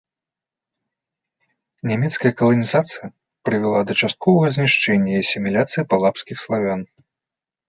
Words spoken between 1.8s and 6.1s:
Нямецкая каланізацыя прывяла да частковага знішчэння і асіміляцыі